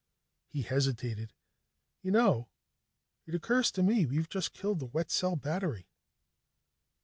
[0.47, 1.31] He hesitated.
[2.01, 2.49] "You know,
[3.27, 5.91] it occurs to me we've just killed the wet cell battery."